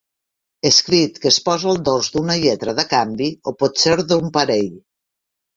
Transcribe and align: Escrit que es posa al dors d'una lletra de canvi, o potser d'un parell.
Escrit 0.69 1.19
que 1.25 1.29
es 1.33 1.37
posa 1.49 1.67
al 1.73 1.77
dors 1.89 2.09
d'una 2.15 2.37
lletra 2.45 2.75
de 2.81 2.87
canvi, 2.97 3.29
o 3.53 3.55
potser 3.63 3.95
d'un 4.13 4.37
parell. 4.39 4.77